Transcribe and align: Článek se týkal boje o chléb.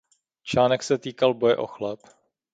Článek 0.43 0.83
se 0.83 0.97
týkal 0.97 1.33
boje 1.33 1.57
o 1.57 1.67
chléb. 1.67 1.99